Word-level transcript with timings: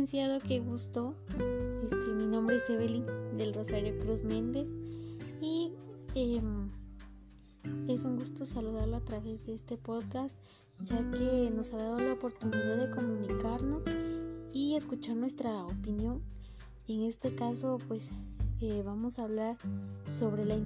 licenciado, 0.00 0.38
qué 0.38 0.60
gusto. 0.60 1.14
Este, 1.82 2.10
mi 2.14 2.24
nombre 2.24 2.56
es 2.56 2.70
Evelyn 2.70 3.04
del 3.36 3.52
Rosario 3.52 3.98
Cruz 3.98 4.24
Méndez 4.24 4.66
y 5.42 5.72
em, 6.14 6.70
es 7.86 8.04
un 8.04 8.16
gusto 8.16 8.46
saludarlo 8.46 8.96
a 8.96 9.04
través 9.04 9.44
de 9.44 9.52
este 9.52 9.76
podcast 9.76 10.34
ya 10.80 10.96
que 11.10 11.52
nos 11.54 11.74
ha 11.74 11.76
dado 11.76 11.98
la 11.98 12.14
oportunidad 12.14 12.78
de 12.78 12.90
comunicarnos 12.90 13.84
y 14.54 14.74
escuchar 14.74 15.16
nuestra 15.16 15.66
opinión. 15.66 16.22
En 16.88 17.02
este 17.02 17.34
caso, 17.34 17.76
pues 17.86 18.10
eh, 18.62 18.82
vamos 18.82 19.18
a 19.18 19.24
hablar 19.24 19.58
sobre 20.04 20.46
la, 20.46 20.56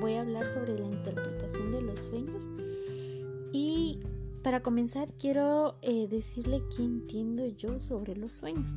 voy 0.00 0.14
a 0.14 0.20
hablar 0.20 0.46
sobre 0.48 0.78
la 0.78 0.86
interpretación 0.86 1.72
de 1.72 1.82
los 1.82 1.98
sueños 1.98 2.48
y 3.52 3.98
para 4.46 4.62
comenzar 4.62 5.12
quiero 5.14 5.74
eh, 5.82 6.06
decirle 6.06 6.62
qué 6.70 6.84
entiendo 6.84 7.44
yo 7.48 7.80
sobre 7.80 8.14
los 8.14 8.32
sueños. 8.34 8.76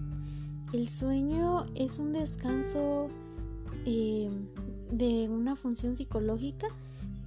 El 0.73 0.87
sueño 0.87 1.67
es 1.75 1.99
un 1.99 2.11
descanso 2.11 3.07
eh, 3.85 4.31
de 4.89 5.29
una 5.29 5.55
función 5.55 5.95
psicológica 5.95 6.69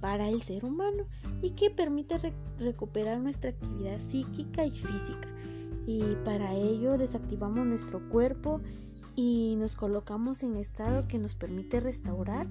para 0.01 0.27
el 0.27 0.41
ser 0.41 0.65
humano 0.65 1.05
y 1.41 1.51
que 1.51 1.69
permite 1.69 2.33
recuperar 2.59 3.21
nuestra 3.21 3.51
actividad 3.51 4.01
psíquica 4.01 4.65
y 4.65 4.71
física. 4.71 5.29
Y 5.87 6.01
para 6.25 6.53
ello 6.53 6.97
desactivamos 6.97 7.65
nuestro 7.65 8.09
cuerpo 8.09 8.59
y 9.15 9.55
nos 9.57 9.77
colocamos 9.77 10.43
en 10.43 10.57
estado 10.57 11.07
que 11.07 11.17
nos 11.17 11.33
permite 11.33 11.79
restaurar 11.79 12.47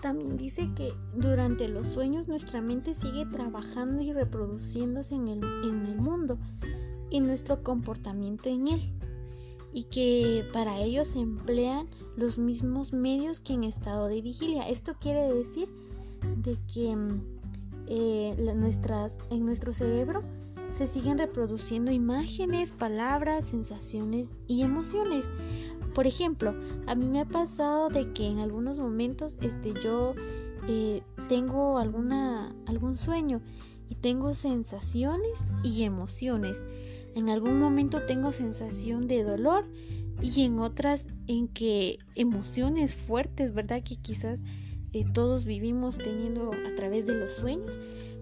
también 0.00 0.36
dice 0.36 0.70
que 0.74 0.92
durante 1.14 1.68
los 1.68 1.86
sueños 1.86 2.28
nuestra 2.28 2.60
mente 2.60 2.94
sigue 2.94 3.26
trabajando 3.26 4.02
y 4.02 4.12
reproduciéndose 4.12 5.14
en 5.14 5.28
el, 5.28 5.44
en 5.64 5.86
el 5.86 5.96
mundo 5.96 6.38
y 7.10 7.20
nuestro 7.20 7.62
comportamiento 7.62 8.48
en 8.48 8.68
él 8.68 8.92
y 9.72 9.84
que 9.84 10.44
para 10.52 10.80
ello 10.80 11.04
se 11.04 11.20
emplean 11.20 11.88
los 12.16 12.38
mismos 12.38 12.92
medios 12.92 13.40
que 13.40 13.52
en 13.52 13.64
estado 13.64 14.06
de 14.06 14.20
vigilia. 14.20 14.68
Esto 14.68 14.94
quiere 15.00 15.32
decir 15.32 15.68
de 16.38 16.56
que 16.72 16.96
mm, 16.96 17.22
eh, 17.86 18.52
nuestras, 18.56 19.16
en 19.30 19.44
nuestro 19.44 19.72
cerebro 19.72 20.22
se 20.70 20.86
siguen 20.86 21.18
reproduciendo 21.18 21.90
imágenes, 21.90 22.72
palabras, 22.72 23.46
sensaciones 23.46 24.36
y 24.46 24.62
emociones. 24.62 25.24
Por 25.94 26.06
ejemplo, 26.06 26.54
a 26.86 26.94
mí 26.94 27.08
me 27.08 27.20
ha 27.20 27.24
pasado 27.24 27.88
de 27.88 28.12
que 28.12 28.26
en 28.26 28.38
algunos 28.38 28.78
momentos 28.78 29.36
este, 29.40 29.74
yo 29.82 30.14
eh, 30.68 31.02
tengo 31.28 31.78
alguna, 31.78 32.54
algún 32.66 32.96
sueño 32.96 33.40
y 33.88 33.96
tengo 33.96 34.34
sensaciones 34.34 35.48
y 35.62 35.82
emociones. 35.82 36.64
En 37.14 37.28
algún 37.28 37.58
momento 37.58 38.06
tengo 38.06 38.30
sensación 38.30 39.08
de 39.08 39.24
dolor 39.24 39.66
y 40.22 40.42
en 40.42 40.60
otras 40.60 41.06
en 41.26 41.48
que 41.48 41.98
emociones 42.14 42.94
fuertes, 42.94 43.52
¿verdad? 43.52 43.82
Que 43.82 43.96
quizás 43.96 44.42
eh, 44.92 45.04
todos 45.12 45.44
vivimos 45.44 45.98
teniendo 45.98 46.52
a 46.52 46.74
través 46.76 47.06
de 47.06 47.14
los 47.14 47.32
sueños, 47.32 47.78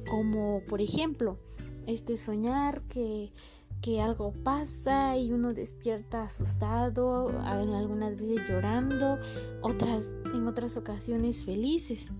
como 0.08 0.62
por 0.68 0.80
ejemplo, 0.80 1.38
este 1.86 2.16
soñar 2.16 2.82
que 2.82 3.32
que 3.80 4.00
algo 4.00 4.32
pasa 4.44 5.16
y 5.16 5.32
uno 5.32 5.52
despierta 5.52 6.24
asustado, 6.24 7.28
algunas 7.40 8.12
veces 8.12 8.40
llorando, 8.48 9.18
otras 9.62 10.12
en 10.34 10.46
otras 10.46 10.76
ocasiones 10.76 11.44
felices. 11.44 12.10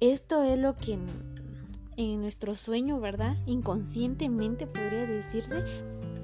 Esto 0.00 0.42
es 0.42 0.58
lo 0.58 0.76
que 0.76 0.98
en, 1.96 2.20
nuestro 2.20 2.54
sueño, 2.54 3.00
¿verdad? 3.00 3.36
Inconscientemente 3.46 4.66
podría 4.66 5.06
decirse, 5.06 5.64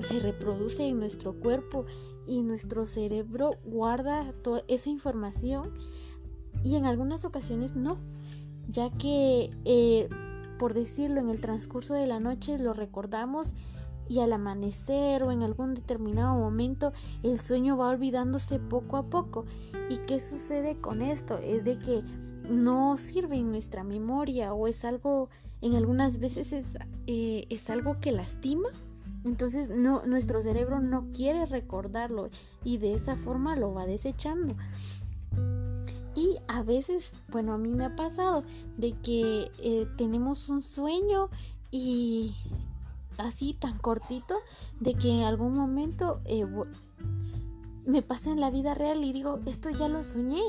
se 0.00 0.18
reproduce 0.18 0.86
en 0.86 0.98
nuestro 0.98 1.34
cuerpo 1.38 1.86
y 2.27 2.42
nuestro 2.42 2.86
cerebro 2.86 3.50
guarda 3.64 4.32
toda 4.42 4.62
esa 4.68 4.90
información 4.90 5.72
y 6.64 6.77
en 6.77 6.86
algunas 6.86 7.24
ocasiones 7.24 7.74
no, 7.74 7.98
ya 8.68 8.90
que, 8.90 9.50
eh, 9.64 10.08
por 10.58 10.74
decirlo, 10.74 11.20
en 11.20 11.28
el 11.28 11.40
transcurso 11.40 11.94
de 11.94 12.06
la 12.06 12.20
noche 12.20 12.58
lo 12.58 12.72
recordamos 12.72 13.55
y 14.12 14.20
al 14.20 14.34
amanecer 14.34 15.23
o 15.23 15.33
en 15.33 15.42
algún 15.42 15.73
determinado 15.73 16.34
momento 16.34 16.92
el 17.23 17.39
sueño 17.39 17.78
va 17.78 17.89
olvidándose 17.89 18.58
poco 18.58 18.98
a 18.98 19.05
poco. 19.05 19.46
¿Y 19.89 19.96
qué 19.98 20.20
sucede 20.20 20.77
con 20.77 21.00
esto? 21.00 21.39
Es 21.39 21.64
de 21.64 21.78
que 21.78 22.02
no 22.50 22.98
sirve 22.98 23.36
en 23.36 23.50
nuestra 23.50 23.84
memoria 23.84 24.52
o 24.52 24.68
es 24.68 24.84
algo, 24.84 25.30
en 25.62 25.77
algunas 25.77 26.18
veces 26.18 26.52
es, 26.52 26.77
eh, 27.06 27.46
es 27.48 27.70
algo 27.70 28.00
que 28.00 28.12
lastima. 28.12 28.68
Entonces 29.24 29.70
no, 29.70 30.05
nuestro 30.05 30.42
cerebro 30.42 30.80
no 30.80 31.06
quiere 31.14 31.46
recordarlo 31.46 32.29
y 32.64 32.77
de 32.77 32.92
esa 32.92 33.17
forma 33.17 33.56
lo 33.56 33.73
va 33.73 33.86
desechando. 33.86 34.55
Y 36.14 36.36
a 36.48 36.62
veces, 36.62 37.12
bueno, 37.29 37.55
a 37.55 37.58
mí 37.58 37.70
me 37.70 37.86
ha 37.86 37.96
pasado 37.96 38.44
de 38.77 38.92
que 38.92 39.50
eh, 39.58 39.86
tenemos 39.96 40.50
un 40.50 40.61
sueño 40.61 41.30
y 41.70 42.34
así 43.18 43.55
tan 43.55 43.78
cortito 43.78 44.36
de 44.80 44.95
que 44.95 45.08
en 45.08 45.23
algún 45.23 45.55
momento 45.55 46.20
eh, 46.24 46.46
me 47.84 48.02
pasa 48.02 48.30
en 48.30 48.40
la 48.40 48.50
vida 48.50 48.74
real 48.74 49.05
y 49.05 49.12
digo, 49.12 49.40
esto 49.46 49.70
ya 49.70 49.89
lo 49.89 50.02
soñé. 50.02 50.42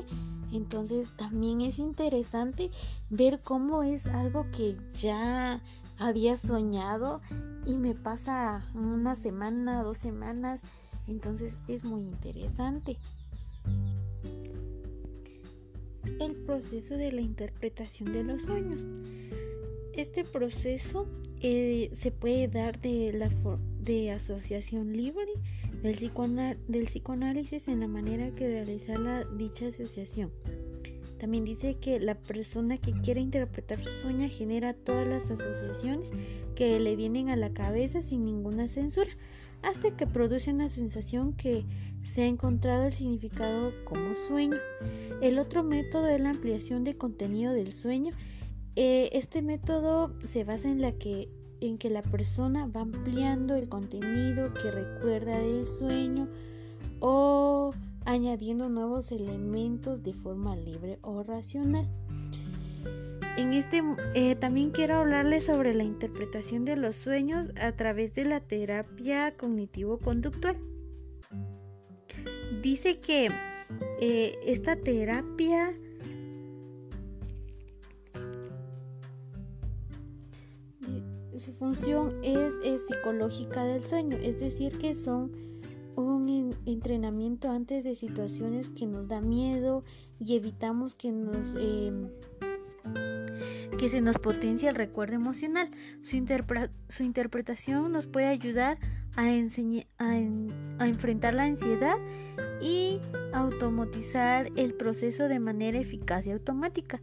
Entonces 0.51 1.11
también 1.15 1.61
es 1.61 1.79
interesante 1.79 2.69
ver 3.09 3.41
cómo 3.41 3.81
es 3.81 4.05
algo 4.05 4.45
que 4.51 4.77
ya 4.93 5.61
había 5.97 6.37
soñado 6.37 7.21
y 7.65 7.77
me 7.77 7.95
pasa 7.95 8.63
una 8.75 9.15
semana, 9.15 9.81
dos 9.81 9.97
semanas. 9.97 10.63
Entonces 11.07 11.57
es 11.67 11.83
muy 11.83 12.03
interesante. 12.03 12.97
El 16.19 16.35
proceso 16.45 16.97
de 16.97 17.11
la 17.11 17.21
interpretación 17.21 18.11
de 18.11 18.23
los 18.23 18.43
sueños. 18.43 18.85
Este 19.93 20.23
proceso 20.23 21.07
eh, 21.43 21.91
se 21.93 22.11
puede 22.11 22.47
dar 22.47 22.79
de 22.79 23.11
la 23.13 23.29
de 23.81 24.11
asociación 24.11 24.95
libre 24.95 25.27
del, 25.81 25.97
del 26.69 26.83
psicoanálisis 26.85 27.67
en 27.67 27.81
la 27.81 27.87
manera 27.87 28.33
que 28.33 28.47
realizar 28.47 28.97
la 28.97 29.25
dicha 29.25 29.67
asociación. 29.67 30.31
También 31.17 31.43
dice 31.43 31.75
que 31.75 31.99
la 31.99 32.15
persona 32.15 32.77
que 32.77 32.93
quiere 32.93 33.21
interpretar 33.21 33.81
su 33.81 33.89
sueño 33.89 34.29
genera 34.29 34.73
todas 34.73 35.07
las 35.07 35.31
asociaciones 35.31 36.11
que 36.55 36.79
le 36.79 36.95
vienen 36.95 37.29
a 37.29 37.35
la 37.35 37.53
cabeza 37.53 38.01
sin 38.01 38.25
ninguna 38.25 38.67
censura, 38.67 39.09
hasta 39.61 39.95
que 39.95 40.07
produce 40.07 40.51
una 40.51 40.69
sensación 40.69 41.33
que 41.33 41.65
se 42.03 42.23
ha 42.23 42.25
encontrado 42.25 42.85
el 42.85 42.91
significado 42.91 43.73
como 43.85 44.15
sueño. 44.15 44.57
El 45.21 45.39
otro 45.39 45.63
método 45.63 46.07
es 46.07 46.19
la 46.19 46.31
ampliación 46.31 46.83
de 46.83 46.97
contenido 46.97 47.53
del 47.53 47.71
sueño 47.71 48.11
eh, 48.75 49.09
este 49.13 49.41
método 49.41 50.15
se 50.23 50.43
basa 50.43 50.69
en, 50.69 50.81
la 50.81 50.93
que, 50.93 51.29
en 51.61 51.77
que 51.77 51.89
la 51.89 52.01
persona 52.01 52.67
va 52.67 52.81
ampliando 52.81 53.55
el 53.55 53.69
contenido 53.69 54.53
que 54.53 54.71
recuerda 54.71 55.37
del 55.37 55.65
sueño 55.65 56.27
o 56.99 57.71
añadiendo 58.05 58.69
nuevos 58.69 59.11
elementos 59.11 60.03
de 60.03 60.13
forma 60.13 60.55
libre 60.55 60.99
o 61.01 61.23
racional. 61.23 61.87
En 63.35 63.53
este 63.53 63.81
eh, 64.13 64.35
también 64.35 64.69
quiero 64.69 64.97
hablarles 64.97 65.45
sobre 65.45 65.73
la 65.73 65.83
interpretación 65.83 66.65
de 66.65 66.75
los 66.75 66.95
sueños 66.95 67.51
a 67.59 67.71
través 67.71 68.13
de 68.13 68.25
la 68.25 68.39
terapia 68.41 69.35
cognitivo-conductual. 69.35 70.57
Dice 72.61 72.99
que 72.99 73.29
eh, 73.99 74.35
esta 74.45 74.75
terapia 74.75 75.73
su 81.35 81.51
función 81.51 82.19
es, 82.23 82.59
psicológica 82.87 83.63
del 83.63 83.83
sueño, 83.83 84.17
es 84.17 84.39
decir, 84.39 84.77
que 84.77 84.93
son 84.93 85.31
un 85.95 86.55
entrenamiento 86.65 87.51
antes 87.51 87.83
de 87.83 87.95
situaciones 87.95 88.69
que 88.69 88.87
nos 88.87 89.07
da 89.07 89.21
miedo 89.21 89.83
y 90.19 90.35
evitamos 90.35 90.95
que 90.95 91.11
nos 91.11 91.55
em, 91.55 92.09
que 93.77 93.89
se 93.89 94.01
nos 94.01 94.17
potencie 94.17 94.69
el 94.69 94.75
recuerdo 94.75 95.15
emocional. 95.15 95.69
Su, 96.01 96.17
su 96.87 97.03
interpretación 97.03 97.91
nos 97.91 98.07
puede 98.07 98.27
ayudar 98.27 98.77
a, 99.15 99.23
a 99.23 100.87
enfrentar 100.87 101.33
la 101.33 101.43
ansiedad 101.43 101.97
y 102.61 102.99
automatizar 103.33 104.51
el 104.55 104.73
proceso 104.73 105.27
de 105.27 105.39
manera 105.39 105.79
eficaz 105.79 106.27
y 106.27 106.31
automática. 106.31 107.01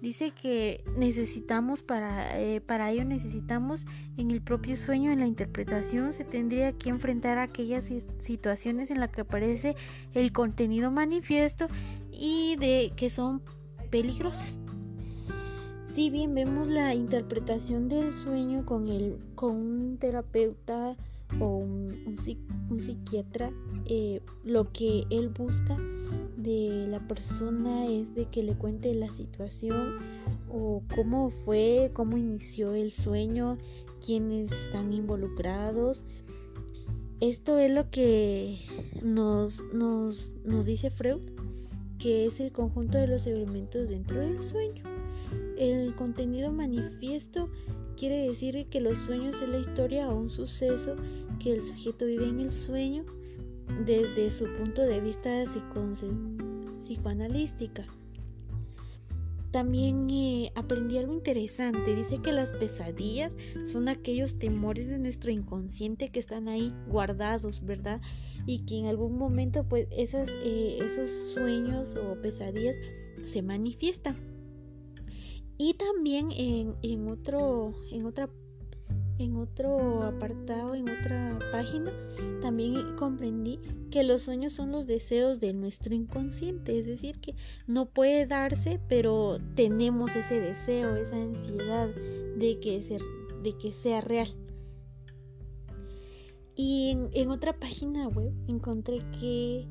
Dice 0.00 0.30
que 0.30 0.84
necesitamos 0.96 1.82
para, 1.82 2.38
eh, 2.40 2.60
para 2.60 2.92
ello 2.92 3.04
necesitamos 3.04 3.84
en 4.16 4.30
el 4.30 4.40
propio 4.40 4.76
sueño, 4.76 5.10
en 5.10 5.18
la 5.18 5.26
interpretación, 5.26 6.12
se 6.12 6.24
tendría 6.24 6.72
que 6.72 6.88
enfrentar 6.88 7.38
aquellas 7.38 7.90
situaciones 8.18 8.92
en 8.92 9.00
las 9.00 9.10
que 9.10 9.22
aparece 9.22 9.74
el 10.14 10.30
contenido 10.30 10.92
manifiesto 10.92 11.66
y 12.12 12.54
de 12.56 12.92
que 12.94 13.10
son 13.10 13.42
peligrosas. 13.90 14.60
Si 15.82 16.10
bien 16.10 16.32
vemos 16.32 16.68
la 16.68 16.94
interpretación 16.94 17.88
del 17.88 18.12
sueño 18.12 18.64
con, 18.64 18.86
el, 18.86 19.18
con 19.34 19.56
un 19.56 19.96
terapeuta 19.98 20.96
o 21.40 21.56
un, 21.56 22.14
psiquiatra, 22.76 23.50
eh, 23.86 24.20
lo 24.44 24.70
que 24.70 25.06
él 25.10 25.30
busca 25.30 25.76
de 26.36 26.86
la 26.88 27.00
persona 27.06 27.86
es 27.86 28.14
de 28.14 28.26
que 28.26 28.42
le 28.42 28.54
cuente 28.54 28.94
la 28.94 29.12
situación 29.12 29.98
o 30.50 30.82
cómo 30.94 31.30
fue, 31.30 31.90
cómo 31.92 32.16
inició 32.16 32.74
el 32.74 32.90
sueño, 32.90 33.58
quiénes 34.04 34.52
están 34.52 34.92
involucrados. 34.92 36.02
Esto 37.20 37.58
es 37.58 37.72
lo 37.72 37.90
que 37.90 38.58
nos, 39.02 39.64
nos, 39.72 40.32
nos 40.44 40.66
dice 40.66 40.90
Freud, 40.90 41.22
que 41.98 42.26
es 42.26 42.38
el 42.40 42.52
conjunto 42.52 42.96
de 42.96 43.08
los 43.08 43.26
elementos 43.26 43.88
dentro 43.88 44.20
del 44.20 44.40
sueño. 44.40 44.84
El 45.56 45.96
contenido 45.96 46.52
manifiesto 46.52 47.50
quiere 47.96 48.28
decir 48.28 48.68
que 48.70 48.80
los 48.80 48.96
sueños 48.98 49.42
es 49.42 49.48
la 49.48 49.58
historia 49.58 50.08
o 50.08 50.16
un 50.16 50.30
suceso 50.30 50.94
que 51.40 51.54
el 51.54 51.62
sujeto 51.62 52.06
vive 52.06 52.28
en 52.28 52.38
el 52.38 52.50
sueño 52.50 53.04
desde 53.84 54.30
su 54.30 54.44
punto 54.56 54.82
de 54.82 55.00
vista 55.00 55.44
psicoanalística. 56.66 57.86
También 59.50 60.10
eh, 60.10 60.52
aprendí 60.56 60.98
algo 60.98 61.14
interesante. 61.14 61.94
Dice 61.94 62.18
que 62.18 62.32
las 62.32 62.52
pesadillas 62.52 63.34
son 63.64 63.88
aquellos 63.88 64.38
temores 64.38 64.88
de 64.88 64.98
nuestro 64.98 65.30
inconsciente 65.30 66.10
que 66.10 66.20
están 66.20 66.48
ahí 66.48 66.74
guardados, 66.86 67.64
¿verdad? 67.64 68.02
Y 68.44 68.66
que 68.66 68.76
en 68.76 68.86
algún 68.86 69.16
momento 69.16 69.64
pues 69.64 69.88
eh, 69.90 70.78
esos 70.80 71.08
sueños 71.08 71.96
o 71.96 72.20
pesadillas 72.20 72.76
se 73.24 73.40
manifiestan. 73.40 74.16
Y 75.56 75.74
también 75.74 76.30
en, 76.30 76.74
en, 76.82 77.10
otro, 77.10 77.74
en 77.90 78.06
otra 78.06 78.28
en 79.18 79.36
otro 79.36 80.04
apartado, 80.04 80.74
en 80.74 80.88
otra 80.88 81.38
página, 81.50 81.92
también 82.40 82.96
comprendí 82.96 83.58
que 83.90 84.04
los 84.04 84.22
sueños 84.22 84.52
son 84.52 84.70
los 84.70 84.86
deseos 84.86 85.40
de 85.40 85.52
nuestro 85.52 85.94
inconsciente, 85.94 86.78
es 86.78 86.86
decir, 86.86 87.20
que 87.20 87.34
no 87.66 87.86
puede 87.86 88.26
darse, 88.26 88.80
pero 88.88 89.38
tenemos 89.54 90.14
ese 90.16 90.40
deseo, 90.40 90.96
esa 90.96 91.16
ansiedad 91.16 91.88
de 91.88 92.58
que, 92.60 92.80
de 93.42 93.58
que 93.58 93.72
sea 93.72 94.00
real. 94.00 94.34
Y 96.54 96.96
en, 97.12 97.30
otra 97.30 97.52
página 97.52 98.08
web 98.08 98.32
encontré 98.48 98.98
que 99.20 99.68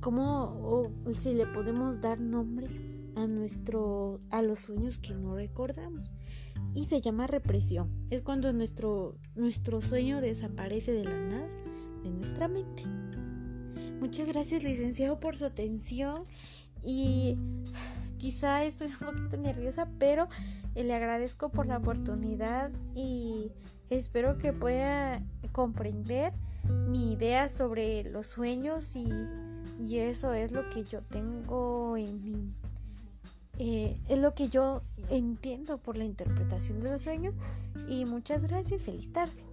cómo 0.00 0.90
si 1.12 1.32
le 1.32 1.46
podemos 1.46 2.00
dar 2.00 2.18
nombre 2.18 2.66
a 3.14 3.28
nuestro 3.28 4.20
a 4.30 4.42
los 4.42 4.58
sueños 4.58 4.98
que 4.98 5.14
no 5.14 5.36
recordamos 5.36 6.10
y 6.74 6.86
se 6.86 7.00
llama 7.00 7.26
represión. 7.26 7.90
Es 8.10 8.22
cuando 8.22 8.52
nuestro, 8.52 9.16
nuestro 9.34 9.80
sueño 9.80 10.20
desaparece 10.20 10.92
de 10.92 11.04
la 11.04 11.18
nada 11.18 11.48
de 12.02 12.10
nuestra 12.10 12.48
mente. 12.48 12.84
Muchas 14.00 14.28
gracias 14.28 14.64
licenciado 14.64 15.18
por 15.18 15.36
su 15.36 15.46
atención 15.46 16.22
y 16.82 17.36
quizá 18.18 18.64
estoy 18.64 18.88
un 18.88 18.98
poquito 18.98 19.36
nerviosa, 19.36 19.88
pero 19.98 20.28
le 20.74 20.94
agradezco 20.94 21.50
por 21.50 21.66
la 21.66 21.78
oportunidad 21.78 22.70
y 22.94 23.50
espero 23.90 24.38
que 24.38 24.52
pueda 24.52 25.22
comprender 25.52 26.32
mi 26.88 27.12
idea 27.12 27.48
sobre 27.48 28.04
los 28.04 28.26
sueños 28.26 28.96
y, 28.96 29.08
y 29.80 29.98
eso 29.98 30.32
es 30.32 30.52
lo 30.52 30.68
que 30.70 30.84
yo 30.84 31.02
tengo 31.02 31.96
en 31.96 32.24
mi 32.24 32.54
eh, 33.58 33.96
es 34.08 34.18
lo 34.18 34.34
que 34.34 34.48
yo 34.48 34.82
entiendo 35.10 35.78
por 35.78 35.96
la 35.96 36.04
interpretación 36.04 36.80
de 36.80 36.90
los 36.90 37.02
sueños 37.02 37.36
y 37.88 38.04
muchas 38.04 38.44
gracias, 38.48 38.82
feliz 38.82 39.12
tarde. 39.12 39.44